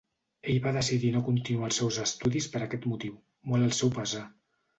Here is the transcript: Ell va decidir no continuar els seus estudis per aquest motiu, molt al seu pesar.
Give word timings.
Ell 0.51 0.55
va 0.61 0.71
decidir 0.77 1.11
no 1.15 1.21
continuar 1.27 1.67
els 1.67 1.77
seus 1.81 1.99
estudis 2.05 2.49
per 2.55 2.63
aquest 2.69 2.89
motiu, 2.95 3.21
molt 3.53 3.69
al 3.69 3.79
seu 3.83 3.95
pesar. 4.01 4.25